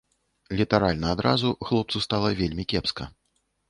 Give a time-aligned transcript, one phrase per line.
[0.61, 3.03] Літаральна адразу хлопцу стала вельмі кепска.